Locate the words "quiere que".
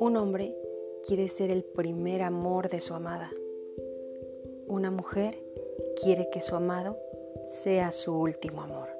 6.02-6.40